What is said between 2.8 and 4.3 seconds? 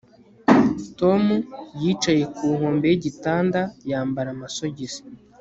yigitanda yambara